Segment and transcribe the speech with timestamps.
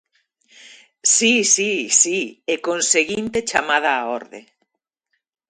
[1.15, 2.17] Si, si, si
[2.53, 4.41] e conseguinte chamada á orde.